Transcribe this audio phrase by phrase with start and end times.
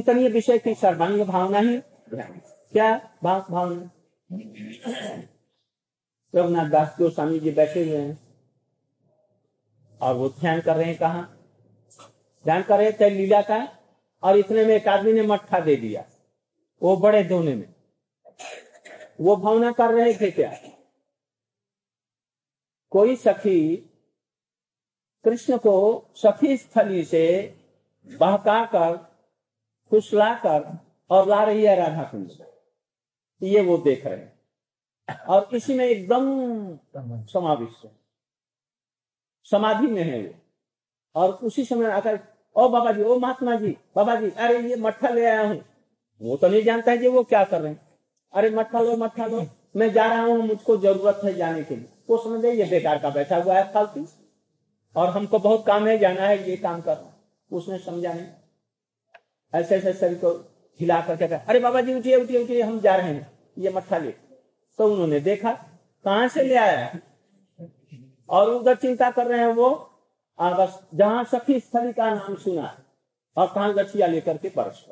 [0.00, 1.80] चिंतनीय विषय की सर्वांग भावना ही
[2.72, 3.90] क्या भाव भावना?
[6.34, 8.36] रघुनाथ दास गोस्वामी जी बैठे हुए हैं।
[10.02, 11.22] और वो ध्यान कर रहे हैं कहा?
[12.44, 13.78] ध्यान कर रहे थे लीला का,
[14.22, 16.04] और इतने में एक आदमी ने मट्ठा दे दिया।
[16.82, 17.74] वो बड़े दोने में।
[19.20, 20.52] वो भावना कर रहे थे क्या?
[22.90, 23.76] कोई सखी
[25.24, 27.54] कृष्ण को सखी स्थली से
[28.06, 29.09] बहका कर
[29.90, 30.78] फुसला कर
[31.10, 32.30] और ला रही है राधा कुंड
[33.42, 36.24] ये वो देख रहे हैं। और इसी में एकदम
[37.26, 37.90] समाविष्ट है।
[39.46, 40.34] समाधि में है वो।
[41.14, 42.18] और उसी समय आकर,
[42.56, 45.64] ओ बाबा जी ओ महात्मा जी बाबा जी अरे ये मट्ठा ले आया हूँ।
[46.20, 47.80] वो तो नहीं जानता है कि वो क्या कर रहे हैं।
[48.34, 49.44] अरे मट्ठा लो मट्ठा लो,
[49.76, 53.10] मैं जा रहा हूँ, मुझको ज़रूरत है जाने के लिए। वो समझे ये बेकार का
[53.10, 54.06] बैठा हुआ है फालतू।
[54.96, 57.12] और हमको बहुत काम है, जाना है, ये काम करना
[57.50, 58.26] उसने समझा नहीं।
[59.52, 60.30] ऐसे ऐसे शरीर को
[60.80, 63.98] हिला करके कहा, अरे बाबा जी, उठिए उठिए उठिए, हम जा रहे हैं। ये मट्ठा
[63.98, 64.10] ले
[64.78, 65.52] तो उन्होंने देखा,
[66.04, 66.98] कहा से ले आया
[68.28, 69.68] और उधर चिंता कर रहे हैं वो
[70.38, 72.76] आ बस जहाँ सखी स्थली का नाम सुना
[73.36, 74.84] और कहा गठिया लेकर के परस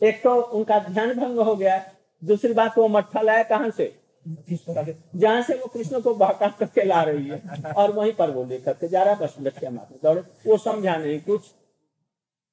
[0.00, 1.78] एक तो उनका ध्यान भंग हो गया।
[2.22, 3.84] दूसरी बात, वो मट्ठा लाया कहाँ से?
[4.26, 8.72] जहाँ से वो कृष्ण को बहका करके ला रही है। और वहीं पर वो लेकर
[8.72, 11.50] के जा रहा है, बस लठिया मारने दौड़े। वो समझा नहीं कुछ।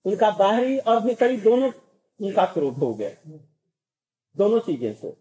[0.08, 1.72] उनका बाहरी और भीतरी दोनों
[2.20, 3.10] उनका क्रोध हो गया।
[4.36, 5.16] दोनों चीज़ें से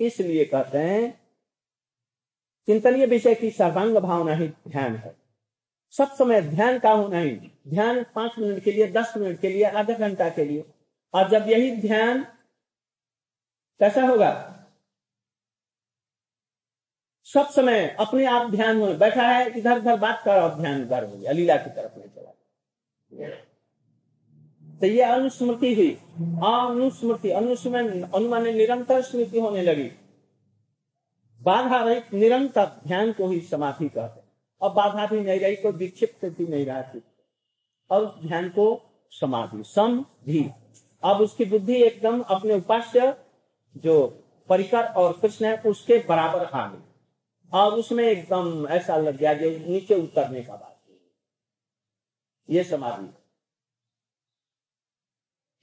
[0.00, 1.20] इसलिए कहते हैं,
[2.68, 5.14] चिंतनीय विषय की सर्वांग भावना ही ध्यान है।
[5.94, 7.34] सब समय ध्यान का होना ही।
[7.68, 10.64] ध्यान पाँच मिनट के लिए, दस मिनट के लिए, आधा घंटा के लिए।
[11.14, 12.22] और जब यही ध्यान
[13.80, 14.32] कैसा होगा?
[17.26, 21.04] सब समय अपने आप ध्यान में बैठा है इधर उधर बात कर और ध्यान उधर
[21.04, 22.32] हो गया, लीला की तरफ़ नहीं चला
[24.84, 25.90] तो ये अनुस्मृति हुई।
[26.44, 29.90] अनुस्मृति, अनुस्मरण, अनुमान निरंतर स्मृति होने लगी।
[31.42, 34.20] बाधा रहित निरंतर ध्यान को ही समाधि कहते
[34.60, 37.02] और बाधा भी नहीं रही, कोई विक्षिप्त भी नहीं रहती
[37.90, 38.66] और ध्यान को
[39.10, 40.50] समाधि, समधि।
[41.04, 43.14] अब उसकी बुद्धि एकदम अपने उपास्य,
[43.76, 44.06] जो
[44.48, 46.84] परिकर और कृष्ण है, उसके बराबर आ गई।
[47.52, 50.80] और उसमें एकदम ऐसा लग गया जो नीचे उतरने का बात
[52.50, 53.23] ये समाधि।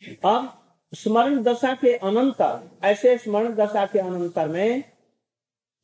[0.09, 0.57] अब
[0.93, 4.83] स्मरण दशा के अनंतर, ऐसे स्मरण दशा के अनंतर में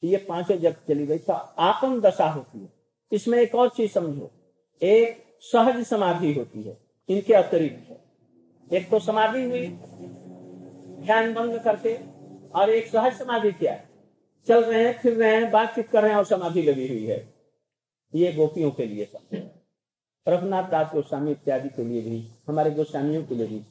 [0.04, 2.74] ये पाँचों जब चली गई। तो आपन दशा होती है।
[3.12, 4.32] इसमें एक और चीज़ समझो।
[4.82, 6.78] एक सहज समाधि होती है।
[7.10, 8.04] इनके अतिरिक्त
[8.74, 9.68] एक तो समाधि हुई,
[11.06, 11.98] ध्यान भंग करके,
[12.60, 13.90] और एक सहज समाधि क्या। है
[14.48, 17.34] चल रहे हैं, फिर रहे हैं, बातचीत कर रहे हैं और समाधि लगी हुई है।
[18.16, 19.12] ये गोपियों के लिए
[20.28, 23.62] रघुनाथ दास गोस्वामी इत्यादि के लिए भी, हमारे गोस्वामियों के लिए भी।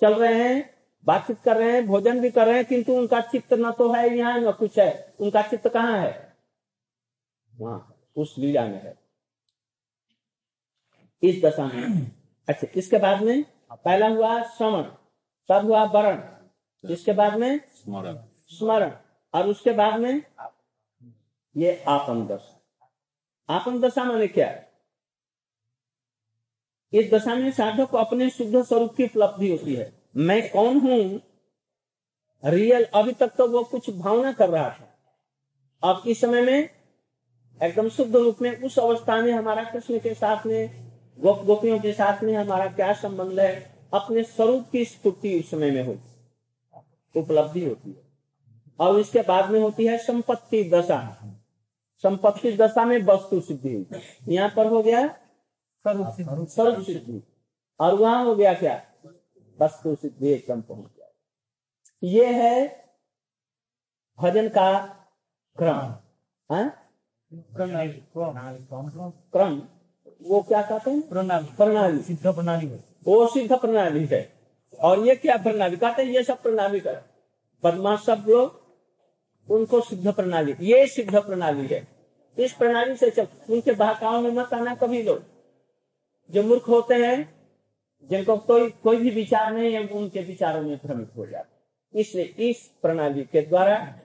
[0.00, 0.74] चल रहे हैं
[1.04, 4.16] बातचीत कर रहे हैं भोजन भी कर रहे हैं किंतु उनका चित्त न तो है
[4.16, 6.36] यहाँ न कुछ है। उनका चित्त कहाँ है?
[7.56, 8.98] वहाँ उस लीला में है।
[11.22, 12.10] इस दशा में।
[12.48, 14.82] अच्छा इसके बाद में पहला हुआ श्रवण
[15.48, 18.18] तब हुआ वरण। इसके बाद में स्मरण।
[18.48, 18.92] स्मरण।
[19.34, 20.22] और उसके बाद में
[21.56, 22.60] ये आपन दशा।
[23.48, 24.46] आपन दशा माने क्या?
[24.46, 24.65] है
[26.96, 31.20] इस दशा में साधक को अपने शुद्ध स्वरूप की उपलब्धि होती है। मैं कौन हूँ?
[32.44, 34.92] रियल, अभी तक तो वो कुछ भावना कर रहा था
[35.82, 36.68] अब इस समय में
[37.60, 41.92] एकदम शुद्ध रूप में उस अवस्था में हमारा कृष्ण के साथ में, गोप गोपियों के
[41.92, 47.64] साथ में हमारा क्या संबंध है, अपने स्वरूप की स्फूर्ति उस समय में होती उपलब्धि
[47.64, 48.02] होती है।
[48.78, 50.98] और इसके बाद में होती है संपत्ति दशा।
[52.02, 53.86] संपत्ति दशा में वस्तु सिद्धि।
[54.34, 55.18] यहाँ पर हो गया
[56.82, 57.22] सिद्धि
[57.80, 58.82] और वहाँ हो गया क्या?
[59.60, 61.08] वस्तु सिद्धि एकदम पहुँच गया।
[62.02, 62.84] ये है
[64.22, 64.86] भजन का
[65.56, 65.94] क्रम।
[66.54, 66.82] हाँ?
[69.32, 69.62] क्रम।
[70.22, 71.08] वो क्या कहते हैं?
[71.08, 72.66] प्रणाली। प्रणाली। सिद्ध प्रणाली
[73.06, 74.32] वो सिद्ध प्रणाली है।
[74.80, 75.76] और ये क्या प्रणाली?
[75.76, 76.92] कहते हैं ये सब प्रणाली का।
[77.64, 78.66] बदमाश सब लोग
[79.50, 81.88] उनको सिद्ध प्रणाली। ये सिद्ध प्रणाली है।
[82.38, 85.35] इस प्रणाली से चल। उनके बहकाव में मत आना कभी लोग।
[86.30, 87.48] जो मूर्ख होते हैं,
[88.04, 91.56] जिनको कोई कोई भी विचार नहीं है, उनके विचारों में भ्रमित हो जाते
[92.00, 94.00] इसलिए इस प्रणाली के द्वारा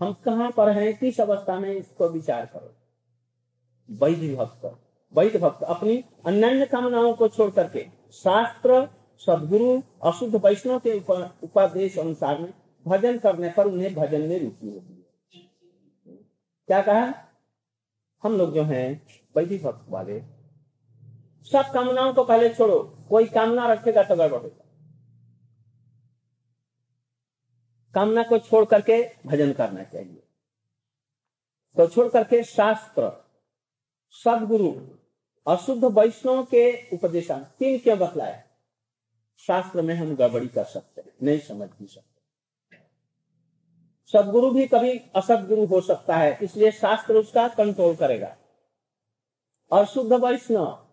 [0.00, 2.74] हम कहाँ पर हैं, किस अवस्था में, इसको विचार करो।
[3.90, 4.82] वैध भक्त
[5.16, 8.88] वैध भक्त, अपनी अन्य कामनाओं को छोड़ करके शास्त्र,
[9.18, 12.54] सदगुरु, अशुद्ध वैष्णव के उप- उपदेश अनुसार में
[12.86, 15.06] भजन करने पर उन्हें भजन में रुचि होती है।
[16.66, 17.14] क्या कहा?
[18.22, 19.06] हम लोग जो हैं
[19.36, 20.35] वैधि भक्त वाले
[21.52, 24.64] सब कामनाओं को पहले छोड़ो, कोई कामना रखेगा तो गड़बड़ होगा।
[27.94, 30.22] कामना को छोड़ करके भजन करना चाहिए।
[31.76, 33.10] तो छोड़ करके शास्त्र,
[34.10, 34.72] सदगुरु
[35.46, 38.42] अशुद्ध वैष्णव के उपदेश तीन क्यों बतलाया?
[39.38, 42.76] शास्त्र में हम गड़बड़ी कर सकते हैं, नहीं समझ भी सकते।
[44.12, 48.36] सदगुरु भी कभी असदगुरु हो सकता है, इसलिए शास्त्र उसका कंट्रोल करेगा।
[49.70, 50.85] और शुद्ध वैष्णव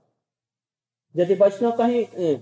[1.15, 2.35] यदि वैष्णव कहीं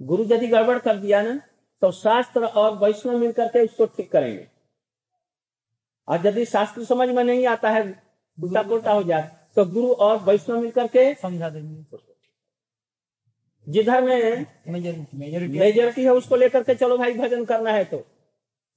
[0.00, 1.40] गुरु यदि गड़बड़ कर दिया ना
[1.82, 4.46] तो शास्त्र और वैष्णव मिलकर के उसको ठीक करेंगे।
[6.08, 7.82] और यदि शास्त्र समझ में नहीं आता है
[8.38, 12.06] उल्टा पुलटा हो जाए तो गुरु और वैष्णव मिलकर के समझा देंगे।
[13.66, 18.04] जिधर में मेजोरिटी मेजोरिटी है। उसको लेकर के चलो भाई भजन करना है तो।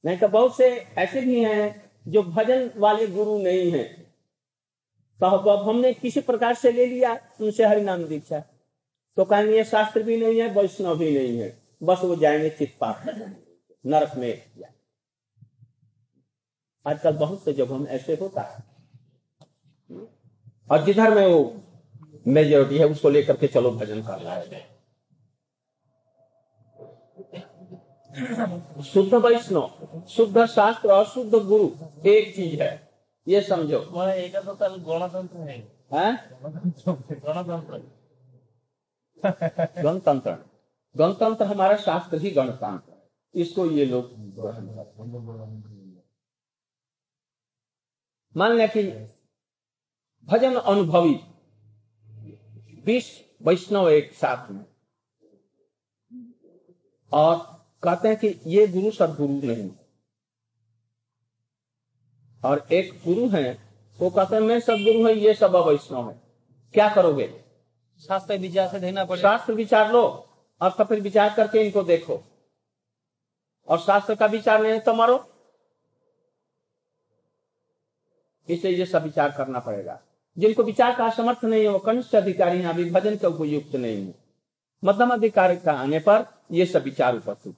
[0.03, 3.83] नहीं तो बहुत से ऐसे भी हैं जो भजन वाले गुरु नहीं है।
[5.19, 5.27] तो
[5.57, 8.43] हमने किसी प्रकार से ले लिया उनसे हरिनाम दीक्षा।
[9.17, 13.03] तो कहेंगे शास्त्र भी नहीं है वैष्णव भी नहीं है। बस वो जाएँगे चित्पाप
[13.85, 14.51] नरक में
[16.87, 18.63] आजकल बहुत से जब में ऐसे होता है।
[20.71, 21.61] और जिधर में वो
[22.27, 24.71] मेजोरिटी है उसको लेकर के चलो भजन कर रहा है।
[28.83, 31.69] शुद्ध वैष्णव शुद्ध शास्त्र और शुद्ध गुरु
[32.05, 32.89] एक चीज़ है।
[33.27, 35.59] ये समझो। एक तो कल गणतंत्र है।
[35.93, 36.29] हाँ?
[37.11, 38.00] गणतंत्र।
[39.83, 40.35] गणतंत्र।
[40.97, 42.93] गणतंत्र हमारा शास्त्र ही गणतंत्र
[43.35, 44.11] इसको ये लोग
[48.37, 48.83] मान लिया कि
[50.23, 51.19] भजन अनुभवी
[52.81, 54.65] बीस वैष्णव एक साथ में।
[57.13, 57.37] और
[57.83, 59.71] कहते हैं कि ये गुरु सदगुरु नहीं
[62.45, 63.57] और एक गुरु है,
[63.99, 66.21] वो कहते हैं, मैं सदगुरु है, ये सब अवैष्णव है।
[66.73, 67.50] क्या करोगे?
[68.01, 70.01] शास्त्र विचार से देखना पड़ेगा। शास्त्र विचार लो
[70.61, 72.21] और तो फिर विचार करके इनको देखो।
[73.67, 75.17] और शास्त्र का विचार नहीं है तो मारो।
[78.47, 79.99] इसलिए ये सब विचार करना पड़ेगा।
[80.37, 84.13] जिनको विचार का समर्थ नहीं है वो कनिष्ठ अधिकारी अभी भजन के उपयुक्त नहीं है।
[84.83, 87.55] मध्यम अधिकार का आने पर ये सब विचार उपस्थित।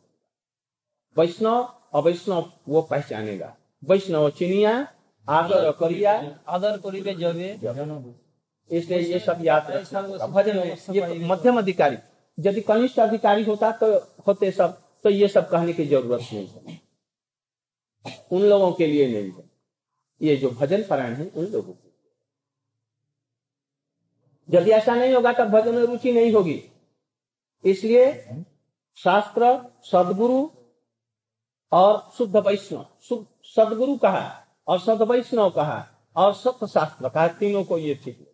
[1.18, 4.76] वैष्णव अवैष्णव वो पहचानेगा। वैष्णव चिनिया
[5.28, 6.14] आदर करिया।
[6.48, 7.54] आदर करिबे जबे
[8.74, 11.98] इसलिए ये सब याद रखना। भजन में ये मध्यम अधिकारी
[12.38, 13.88] यदि कनिष्ठ अधिकारी होता तो
[14.28, 16.82] होते सब तो ये सब कहने की ज़रूरत नहीं है।
[18.32, 19.44] उन लोगों के लिए नहीं है।
[20.22, 21.92] ये जो भजन परायण है उन लोगों के
[24.50, 26.64] यदि ऐसा नहीं होगा तब भजन में रुचि नहीं होगी।
[27.64, 28.12] इसलिए
[28.98, 30.50] शास्त्र सदगुरु
[31.72, 32.86] और शुद्ध वैष्णव
[33.56, 34.26] सदगुरु कहा
[34.68, 38.33] और सद वैष्णव कहा और सत्य शास्त्र कहा तीनों को ये ठीक है।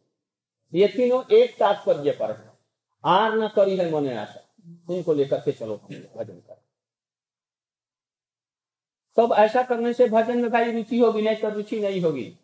[0.74, 2.54] ये तीनों एक तात्पर्य पर है।
[3.06, 4.46] आर न करी है मने आशा।
[4.96, 5.76] इनको लेकर के चलो
[6.18, 6.62] भजन कर।
[9.18, 12.38] तब ऐसा करने से भजन में भाई रुचि होगी, नहीं तो रुचि नहीं होगी।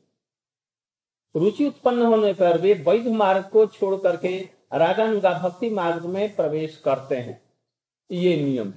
[1.36, 6.78] रुचि उत्पन्न होने पर वे वैध मार्ग को छोड़ करके रागानुगा भक्ति मार्ग में प्रवेश
[6.78, 7.42] करते हैं।
[8.12, 8.74] ये नियम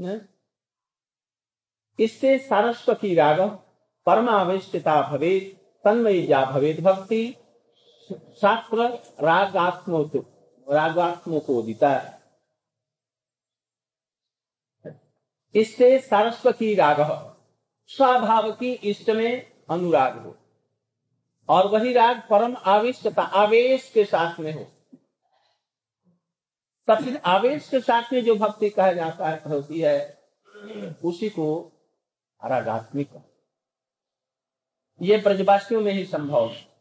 [0.00, 0.28] है?
[1.98, 3.40] इससे सारस्वती राग
[4.06, 5.40] परमावेष्टता भवे
[5.84, 7.36] तन्मयी जा भवेद भक्ति।
[8.12, 8.98] शास्त्र
[11.40, 12.22] को दिता है।
[15.54, 16.96] इससे सारस्वती राग
[17.86, 20.36] स्वभाव की इष्ट में अनुराग हो।
[21.48, 24.64] और वही राग परम आवेश आविष्टता आवेश के साथ में हो।
[26.86, 30.22] तब फिर आवेश के साथ में जो भक्ति कहा जाता है, होती है,
[31.04, 31.72] उसी को
[32.44, 33.10] रागात्मिक।
[35.02, 36.71] ये ब्रजवासियों में ही संभव है।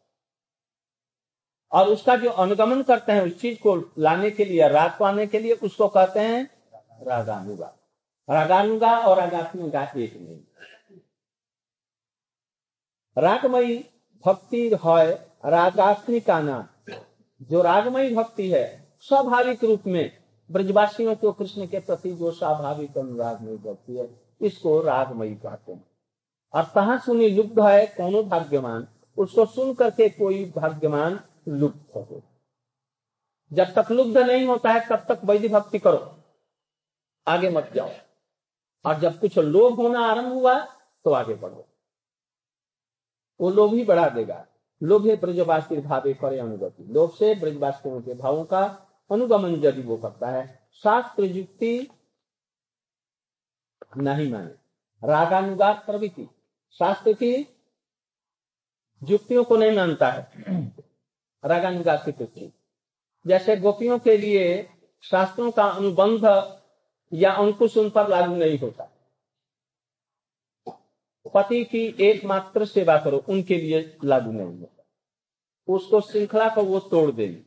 [1.73, 5.27] और उसका जो अनुगमन करते हैं उस चीज़ को लाने के लिए राग को आने
[5.27, 6.49] के लिए, उसको कहते हैं
[7.07, 7.73] रागानुगा।
[8.29, 10.39] रागानुगा और रागात्मिका एक नहीं।
[13.17, 13.85] रागमयी
[14.25, 15.11] भक्ति है
[15.45, 16.93] रागात्मिका नाम
[17.41, 20.11] जो रागमयी भक्ति है, स्वाभाविक रूप में
[20.51, 24.09] ब्रजवासियों को कृष्ण के प्रति जो स्वाभाविक अनुराग में भक्ति है,
[24.41, 25.85] इसको रागमयी कहते हैं।
[26.53, 28.87] और कहा सुनी लुब्ध है, कौनो भाग्यवान?
[29.17, 32.23] उसको सुन करके कोई भाग्यवान लुप्त हो
[33.53, 36.23] जब तक लुब्ध नहीं होता है, तब तक वैधि भक्ति करो।
[37.27, 37.89] आगे मत जाओ।
[38.85, 40.65] और जब कुछ लोभ होना आरंभ हुआ
[41.03, 41.67] तो आगे बढ़ो।
[43.41, 44.47] वो लोभ ही बढ़ा देगा।
[44.83, 49.97] लोभ है ब्रजवासी भावे करे अनुगति। लोभ से ब्रजवासियों के भावों का अनुगमन यदि वो
[49.97, 51.87] करता है। शास्त्र युक्ति
[53.97, 54.55] नहीं माने।
[55.07, 56.29] रागानुगा प्रवृत्ति।
[56.71, 57.57] शास्त्र की
[59.03, 60.31] युक्तियों को नहीं मानता है।
[61.45, 62.53] रागानुगा की
[63.27, 64.69] जैसे गोपियों के लिए
[65.01, 66.25] शास्त्रों का अनुबंध
[67.13, 68.91] या अंकुश उन पर लागू नहीं होता।
[71.33, 74.83] पति की एकमात्र सेवा करो, उनके लिए लागू नहीं होता।
[75.67, 77.43] उसको श्रृंखला को वो तोड़ देंगे।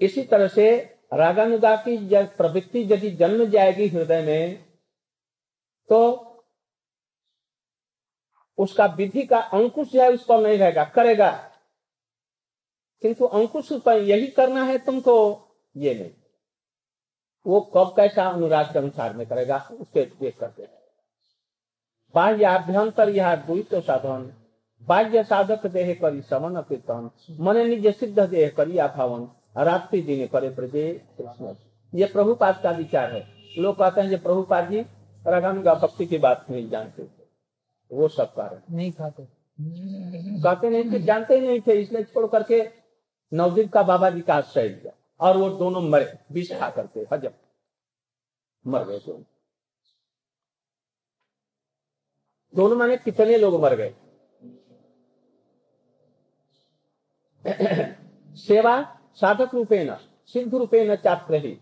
[0.00, 1.98] इसी तरह से रागानुगा की
[2.36, 4.64] प्रवृत्ति यदि जन्म जाएगी हृदय में
[5.88, 6.22] तो
[8.58, 11.30] उसका विधि का अंकुश है उस पर नहीं रहेगा, करेगा।
[13.02, 15.42] किंतु अंकुश पर यही करना है तुमको,
[15.76, 16.10] ये नहीं।
[17.46, 20.62] वो कब कैसा अनुराग के अनुसार में करेगा, उसके देख करके
[22.14, 24.32] बाह्याभ्यंतर यह द्वित साधन,
[24.82, 27.10] बाह्य साधक देह करी समन कीर्तन
[27.40, 31.54] मन निज सिद्ध देह करी अभावन, रात्रि दिन करे प्रजे कृष्ण।
[31.94, 33.26] ये प्रभुपाद का विचार है।
[33.58, 34.80] लोग कहते हैं प्रभुपाद जी,
[35.26, 37.15] रागानुगा भक्ति की बात नहीं जानते।
[37.90, 39.26] वो सब कारण। नहीं खाते।
[40.42, 42.62] कहते नहीं थे जानते ही नहीं थे इसलिए छोड़ करके
[43.32, 48.70] नवदीप का बाबा जी का आश्रय लिया। और वो दोनों मरे विष खा करके हजम।
[48.70, 49.22] मर गए दोनों।
[52.54, 53.94] दोनों माने कितने लोग मर गए?
[58.36, 61.58] सेवा साधक रूपे न सिद्ध रूपे न चात्र ही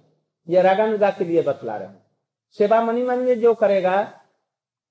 [0.48, 2.06] यह रागानुगा के लिए बतला रहे हैं।
[2.58, 3.96] सेवा मनी मन में जो करेगा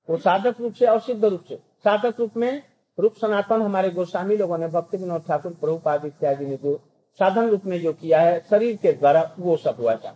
[0.10, 2.64] वो साधक रूप से और सिद्ध रूप से। साधक रूप में
[3.00, 6.80] रूप सनातन हमारे गोस्वामी लोगों ने भक्ति विनोद ठाकुर, प्रभुपाद इत्यादि ने जो
[7.20, 10.16] साधन रूप में जो किया है, शरीर के द्वारा वो सब हुआ था।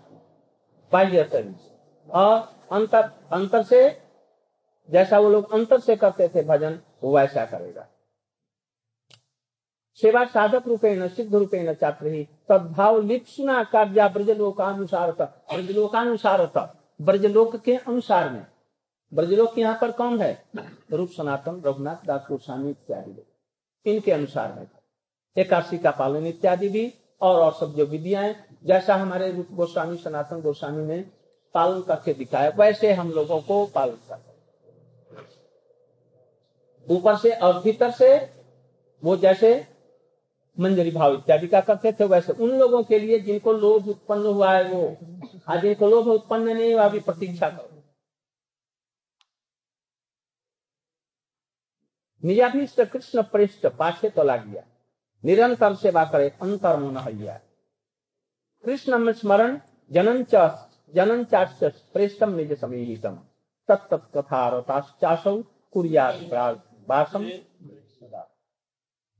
[0.91, 1.77] बाह्य शरीर से।
[2.10, 2.39] और
[2.72, 4.01] अंतर अंतर से,
[4.89, 7.88] जैसा वो लोग अंतर से करते थे भजन, वो वैसा करेगा।
[10.01, 16.46] सेवा साधक रूपे न सिद्ध रूपे न छात्र ही। तद्भाव लिप्सुना कार्या ब्रजलोकानुसार ब्रजलोकानुसार
[17.01, 18.46] ब्रजलोक के अनुसार में।
[19.11, 20.31] ब्रजलोक के यहाँ पर कौन है?
[20.91, 24.69] रूप सनातन, रघुनाथ दास गोस्वामी इत्यादि इनके अनुसार है।
[25.35, 28.33] एकादशी का पालन इत्यादि भी, और और सब जो विधियाँ
[28.65, 30.99] जैसा हमारे रूप गोस्वामी, सनातन गोस्वामी ने
[31.55, 34.25] पालन करके दिखाया, वैसे हम लोगों को पालन कर
[36.87, 38.17] ऊपर से और भीतर से,
[39.03, 39.49] वो जैसे
[40.57, 44.51] मंजरी भाव इत्यादि का करते थे, वैसे उन लोगों के लिए जिनको लोभ उत्पन्न हुआ
[44.53, 44.95] है वो
[45.47, 47.76] आज जिनको लोभ उत्पन्न नहीं हुआ, अभी प्रतीक्षा करो।
[52.27, 54.63] निजाभीष्ट कृष्ण पृष्ठ पाछे तो लाग गया
[55.24, 56.96] निरंतर सेवा करे, अंतर मन
[58.63, 59.60] कृष्ण स्मरण
[59.91, 60.24] जनन
[60.93, 61.24] जनन
[61.93, 63.15] पृष्ठम निज समीहितम।
[63.69, 65.36] तत्त कथा रताश्चासौ
[65.74, 67.29] कुरियासम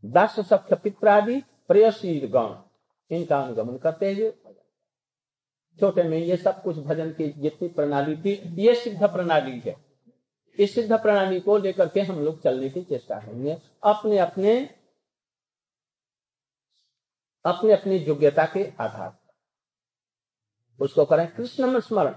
[0.04, 2.54] दास सख्य पित्रादि प्रेयशील गण,
[3.12, 4.32] इनका अनुगमन करते हुए।
[5.80, 9.76] छोटे में ये सब कुछ भजन की जितनी प्रणाली थी, ये सिद्ध प्रणाली है।
[10.58, 14.76] इस सिद्ध प्रणाली को लेकर के हम लोग चलने की चेष्टा करेंगे। अपने अपने
[17.46, 22.14] अपने अपनी योग्यता के आधार पर। उसको करें कृष्ण स्मरण।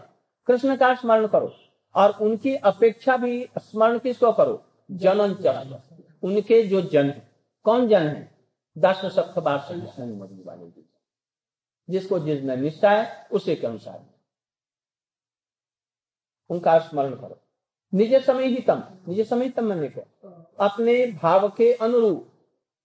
[0.46, 1.54] कृष्ण का स्मरण करो
[1.94, 4.64] और उनकी अपेक्षा भी स्मरण किसको करो?
[4.90, 5.74] जनन चरण
[6.22, 7.30] उनके जो जन है,
[7.64, 8.38] कौन जन है?
[8.78, 10.82] दस सख्त वाले
[11.90, 14.06] जिसको जिसमें निष्ठा है, उसी के अनुसार।
[16.50, 17.40] उनका स्मरण करो।
[17.93, 22.31] निज समय ही तम निज समय तम मैंने क्या अपने भाव के अनुरूप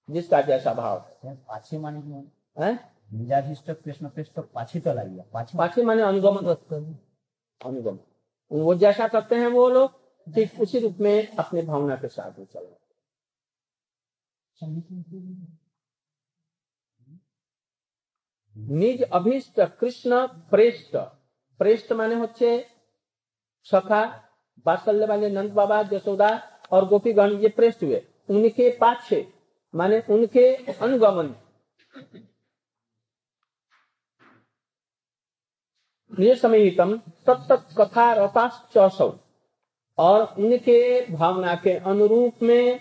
[0.08, 2.22] जिसका जैसा भाव पाछे माने
[2.56, 2.72] है
[3.12, 6.36] निजाधिष्ट कृष्ण पृष्ठ पाछे तो लाइए पाछे पाछे माने अनुगम
[7.60, 7.98] अनुगम
[8.50, 12.46] वो जैसा करते हैं वो लोग ठीक उसी रूप में अपने भावना के साथ में
[12.46, 12.68] चल
[18.56, 20.12] নিজ অভীষ্ট কৃষ্ণ
[20.50, 20.92] প্রেষ্ট
[21.60, 22.48] প্রেষ্ট মানে হচ্ছে
[23.66, 24.02] सखा
[24.65, 29.27] बात्सल्य वाले नंद बाबा, जसोदा और गोपीगण ये प्रेष्ट हुए। उनके पाछे,
[29.75, 31.35] माने उनके अनुगमन।
[36.19, 39.13] निसमयितम तत्त कथा रताश्चौ
[39.97, 42.79] और उनके भावना के अनुरूप में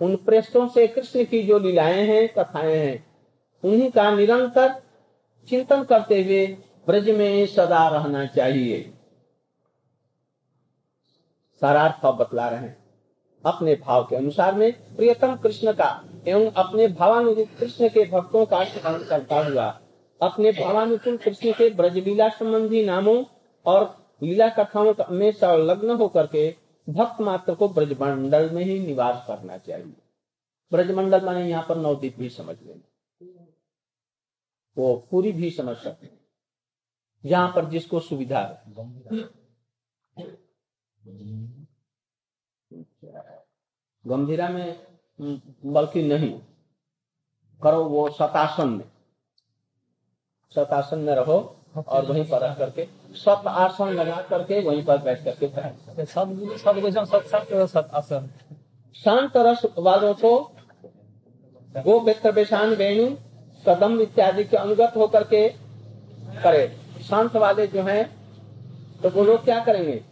[0.00, 3.06] उन प्रेष्ठों से कृष्ण की जो लीलाएँ हैं, कथाएँ हैं,
[3.64, 4.82] उन्हीं का निरंतर
[5.48, 6.46] चिंतन करते हुए
[6.86, 8.93] ब्रज में सदा रहना चाहिए।
[11.62, 12.76] सारार्थ बतला रहे हैं।
[13.44, 15.88] अपने भाव के अनुसार में प्रियतम कृष्ण का
[16.28, 19.66] एवं अपने भावानुरूप कृष्ण के भक्तों का स्मरण करता हुआ,
[20.20, 23.24] अपने भावानुकूल कृष्ण के ब्रज लीला संबंधी नामों
[23.66, 23.84] और
[24.22, 26.48] लीला कथाओं में संलग्न होकर के
[26.88, 29.94] भक्त मात्र को ब्रजमंडल में ही निवास करना चाहिए।
[30.72, 33.46] ब्रजमंडल माने यहाँ पर नवदीप भी समझ लेना
[34.76, 36.10] वो पूरी भी समझ सकते
[37.24, 38.42] जहाँ पर जिसको सुविधा
[44.04, 44.78] गंभीरा में
[45.66, 46.30] बल्कि नहीं।
[47.60, 48.84] करो वो सतासन में।
[50.52, 51.36] सतासन में रहो
[51.78, 55.46] और वहीं पर रह करके सत आसन लगा करके वहीं पर बैठ करके
[57.96, 58.28] आसन
[58.96, 60.36] शांत रस वालों को
[61.86, 63.06] वो मित्र बेशान वेणु
[63.66, 65.48] कदम इत्यादि के अनुगत होकर के
[66.42, 66.66] करे।
[67.02, 68.04] शांत वाले जो हैं
[69.02, 70.02] तो वो लोग क्या करेंगे?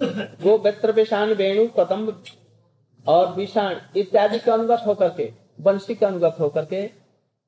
[0.00, 2.12] गो मित्र बेशान वेणु कदम
[3.06, 6.90] और विषाण इत्यादि के अनुगत होकर के बंशी के अनुगत होकर के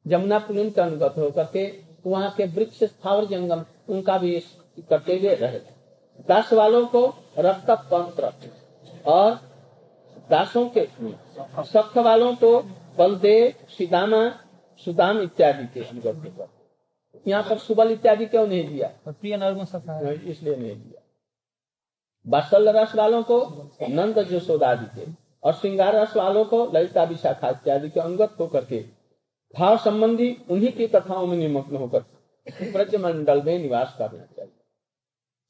[0.07, 1.65] जमुना पुलिन के अनुगत होकर के
[2.07, 4.39] वहाँ के वृक्ष स्थावर जंगम उनका भी
[4.91, 5.59] करते हुए रहे।
[6.29, 7.07] दास वालों को
[7.39, 8.33] रक्त तंत्र
[9.07, 9.35] और
[10.31, 10.87] दासों के
[11.65, 12.59] सख्त वालों को
[12.99, 14.29] बलदेव सिदामा
[14.87, 16.49] सुदाम इत्यादि के अनुगत होकर।
[17.27, 21.00] यहाँ पर सुबल इत्यादि क्यों नहीं दिया। प्रिय नर्म इसलिए नहीं दिया।
[22.27, 23.39] बासल रस वालों को
[23.89, 25.11] नंद यशोदादि के
[25.43, 28.81] और श्रृंगार रस वालों को ललिता विशाखा इत्यादि के अंगत होकर के
[29.55, 32.01] भाव संबंधी उन्हीं की कथाओं में निमग्न होकर
[32.73, 34.53] ब्रज मंडल में निवास करना चाहिए।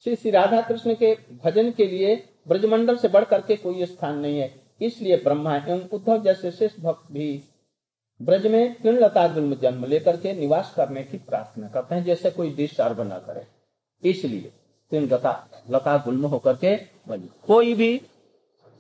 [0.06, 2.14] श्री श्री राधा कृष्ण के भजन के लिए
[2.48, 7.12] ब्रजमंडल से बढ़ करके कोई स्थान नहीं है। इसलिए ब्रह्मा एवं उद्धव जैसे श्रेष्ठ भक्त
[7.12, 7.42] भी
[8.20, 12.50] ब्रज में तृणलता गुल्म जन्म लेकर के निवास करने की प्रार्थना करते हैं, जैसे कोई
[12.54, 13.46] देश सर्व न करे।
[14.02, 14.52] इसलिए
[14.90, 16.76] तृणलता लता लता गुल्म होकर के
[17.08, 17.90] बनी। कोई भी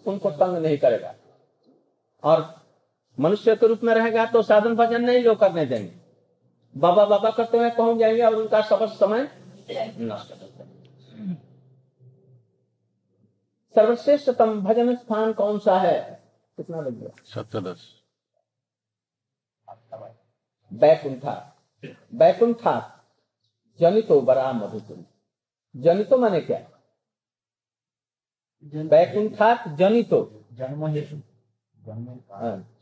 [0.06, 1.14] उनको तंग नहीं करेगा।
[2.24, 2.54] और
[3.20, 5.92] मनुष्य के रूप में रहेगा तो साधन भजन नहीं लोग करने देंगे।
[6.76, 9.28] बाबा बाबा करते हुए पहुँच जाएँगे और उनका सब समय
[10.00, 10.34] नष्ट
[13.74, 16.22] सर्वश्रेष्ठतम भजन स्थान कौन सा है?
[16.56, 17.10] कितना लग गया?
[17.24, 18.02] सप्तदश।
[20.72, 21.34] बैकुंठा।
[22.14, 23.04] बैकुंठा।
[23.80, 25.04] जनितो बरा मधुकुंज
[25.76, 26.80] जनितो माने क्या?
[28.64, 31.16] बैकुंठात जनितो। जन्म हेतु।
[31.82, 32.76] जन्म हाँ।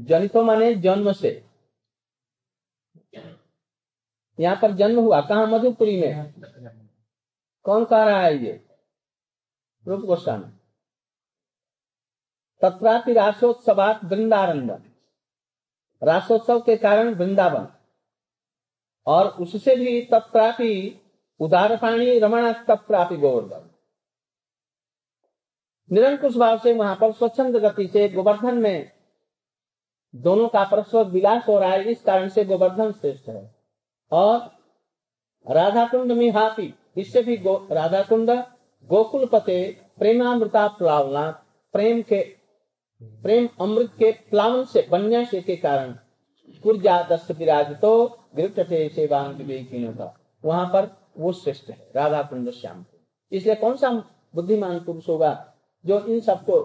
[0.00, 1.46] जनितो माने जन्म से।
[4.40, 5.46] यहाँ पर जन्म हुआ। कहा?
[5.46, 6.34] मधुपुरी में।
[7.62, 8.66] कौन कह रहा है ये?
[9.86, 10.52] रूप गोस्वामी।
[12.62, 14.92] तत्रापि रासोत्सवात वृंदारंभ
[16.02, 17.68] रासोत्सव के कारण वृंदावन।
[19.06, 21.00] और उससे भी तत्रापि
[21.40, 23.68] उदारपाणी रमण तत्रापि गोवर्धन
[25.90, 28.92] निरंकुश भाव से वहाँ पर स्वच्छंद गति से गोवर्धन में
[30.14, 33.54] दोनों का परस्पर विलास हो रहा है इस कारण से गोवर्धन श्रेष्ठ है।
[34.12, 34.38] और
[35.46, 38.30] राधा कुंड में हापी इससे भी गो, राधा कुंड
[38.90, 39.58] गोकुल पते
[39.98, 41.30] प्रेमामृता प्लावना
[41.74, 42.20] प्रेम के
[43.22, 45.92] प्रेम अमृत के प्लावन से बन्या से के कारण
[46.62, 47.92] कुर्जा दस्त विराज तो
[48.38, 52.84] सेवांग का। वहाँ पर वो श्रेष्ठ है, राधा कुंड श्याम।
[53.32, 53.90] इसलिए कौन सा
[54.34, 55.54] बुद्धिमान पुरुष होगा
[55.86, 56.56] जो इन सबको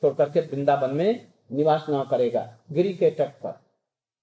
[0.00, 2.58] छोड़ करके वृंदावन में निवास न करेगा?
[2.72, 3.60] गिरी के तट पर,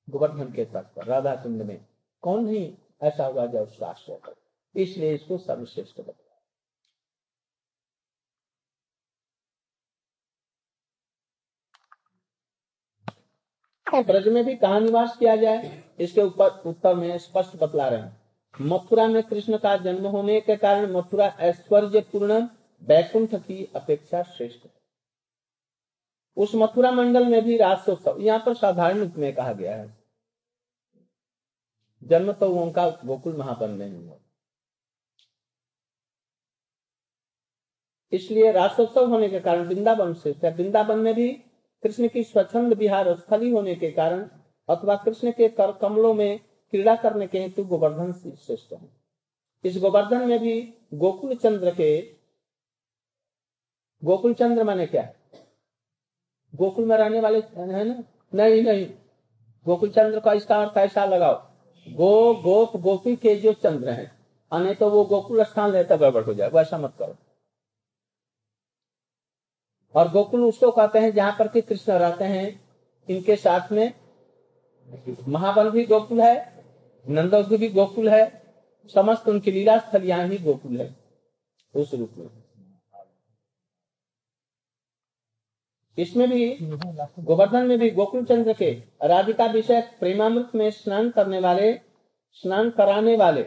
[0.10, 1.86] गोवर्धन के तट पर, राधा कुंड में।
[2.22, 4.82] कौन ही ऐसा होगा जो उसका आश्रय करे?
[4.82, 6.22] इसलिए इसको सर्वश्रेष्ठ बताया।
[14.02, 15.84] ब्रज में भी कहा निवास किया जाए?
[16.00, 18.21] इसके ऊपर, उत्तर में स्पष्ट बतला रहे हैं।
[18.62, 22.40] मथुरा में कृष्ण का जन्म होने के कारण मथुरा ऐश्वर्य पूर्ण
[22.82, 24.72] बैकुंठ की अपेक्षा श्रेष्ठ है।
[26.38, 29.98] उस मथुरा मंडल में भी रासोत्सव यहाँ पर साधारण रूप में कहा गया है।
[32.02, 34.18] जन्म तो उनका गोकुल महापन में हुआ।
[38.14, 41.32] इसलिए रासोत्सव होने के कारण वृंदावन से वृंदावन में भी
[41.84, 44.28] कृष्ण की स्वच्छंद विहार स्थली होने के कारण
[44.70, 46.40] अथवा कृष्ण के कर कमलों में
[46.72, 48.90] क्रीड़ा करने के हेतु गोवर्धन श्रेष्ठ है।
[49.64, 52.02] इस गोवर्धन में भी गोकुल चंद्र के
[54.04, 55.14] गोकुल चंद्र माने क्या?
[56.56, 58.04] गोकुल में रहने वाले है ना?
[58.34, 58.86] नहीं नहीं।
[59.66, 61.36] गोकुल चंद्र का इसका अर्थ ऐसा लगाओ।
[61.90, 64.12] गो, गोप, गोपी के जो चंद्र है,
[64.52, 67.16] अने तो वो गोकुल स्थान रहता गड़बड़ हो जाए, वैसा मत करो।
[69.96, 72.70] और गोकुल उसको कहते हैं जहाँ पर कि कृष्ण रहते हैं,
[73.10, 73.94] इनके साथ में
[75.28, 76.51] महाबल भी गोकुल है
[77.06, 78.42] नंदोग भी गोकुल है।
[78.94, 80.96] समस्त उनकी लीला स्थल यहाँ ही गोकुल है।
[81.76, 82.30] उस रूप में।
[85.98, 86.58] इसमें भी,
[87.20, 88.72] गोवर्धन में भी गोकुल चंद्र के
[89.04, 91.74] राधिका विषय प्रेमामृत में स्नान करने वाले,
[92.34, 93.44] स्नान कराने वाले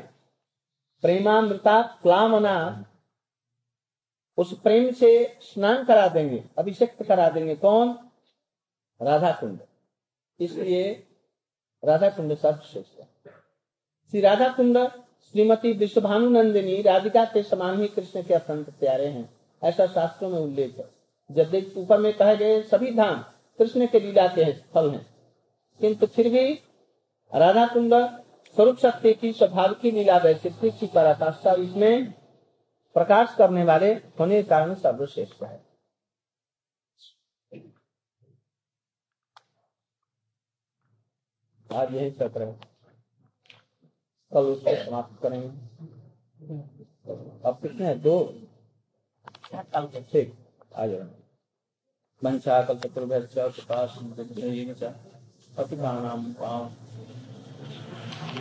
[1.03, 2.85] प्रेमामृता प्लावना,
[4.38, 8.11] उस प्रेम से स्नान करा देंगे, अभिषेक करा देंगे। कौन?
[9.03, 9.61] राधा कुंड
[10.40, 10.93] इसलिए
[11.85, 13.13] राधा कुंड सर्वश्रेष्ठ है।
[14.14, 19.29] श्री राधा कुंड श्रीमती विश्वभानु नंदिनी राधिका के समान ही कृष्ण के अत्यंत प्यारे हैं,
[19.62, 20.85] ऐसा शास्त्रों में उल्लेख है।
[21.31, 23.18] जब ऊपर में कहे गए सभी धाम
[23.59, 25.07] कृष्ण के लीला के फल हैं,
[25.81, 26.53] किंतु फिर भी
[27.33, 27.94] राधा कुंड
[28.57, 32.12] स्वरूप शक्ति की, स्वभाव की लीला वैचित्री की पराकाष्ठा इसमें
[32.96, 33.88] प्रकाश करने वाले
[34.20, 35.59] होने के कारण सर्वश्रेष्ठ है।
[41.70, 42.74] आज यही सत्र है।
[44.35, 45.49] कल उसको समाप्त करेंगे।
[47.49, 48.01] अब कितने हैं?
[48.03, 48.16] दो।
[49.55, 50.35] कल ठीक
[50.77, 51.07] आ जाओ।
[52.23, 53.81] वंशा कल्पतरुभ्यश्च कृपा
[55.59, 56.33] अति नाम